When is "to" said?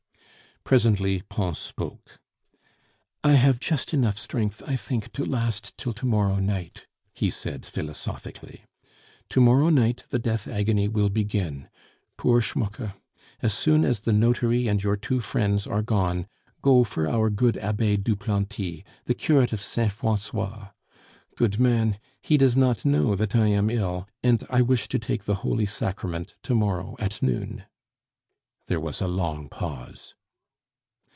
5.13-5.25, 5.93-6.05, 9.29-9.41, 24.89-24.99, 26.43-26.53